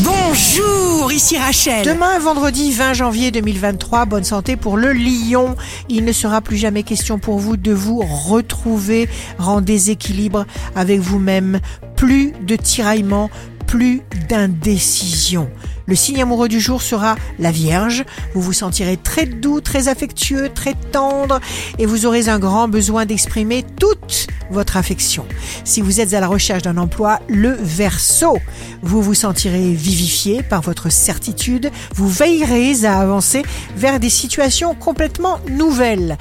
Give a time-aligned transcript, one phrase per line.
[0.00, 1.86] Bonjour, ici Rachel.
[1.86, 5.56] Demain, vendredi 20 janvier 2023, bonne santé pour le lion.
[5.88, 11.60] Il ne sera plus jamais question pour vous de vous retrouver en déséquilibre avec vous-même.
[11.96, 13.30] Plus de tiraillement,
[13.66, 15.48] plus d'indécision.
[15.86, 18.04] Le signe amoureux du jour sera la Vierge.
[18.34, 21.40] Vous vous sentirez très doux, très affectueux, très tendre
[21.78, 25.26] et vous aurez un grand besoin d'exprimer toute votre affection.
[25.64, 28.38] Si vous êtes à la recherche d'un emploi, le Verseau.
[28.82, 31.70] Vous vous sentirez vivifié par votre certitude.
[31.94, 33.42] Vous veillerez à avancer
[33.76, 36.16] vers des situations complètement nouvelles.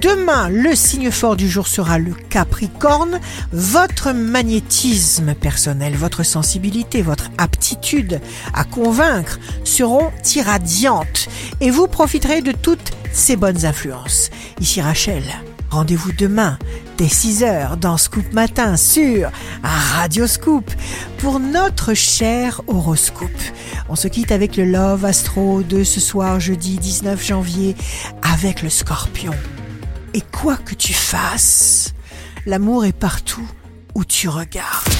[0.00, 3.20] Demain, le signe fort du jour sera le Capricorne.
[3.52, 8.20] Votre magnétisme personnel, votre sensibilité, votre aptitude
[8.54, 9.09] à convaincre
[9.64, 11.28] seront irradiantes
[11.60, 14.30] et vous profiterez de toutes ces bonnes influences.
[14.60, 15.24] Ici Rachel.
[15.70, 16.58] Rendez-vous demain
[16.98, 19.30] dès 6h dans Scoop Matin sur
[19.62, 20.68] Radio Scoop
[21.18, 23.30] pour notre cher horoscope.
[23.88, 27.76] On se quitte avec le Love Astro de ce soir jeudi 19 janvier
[28.22, 29.34] avec le Scorpion.
[30.12, 31.94] Et quoi que tu fasses,
[32.46, 33.48] l'amour est partout
[33.94, 34.99] où tu regardes.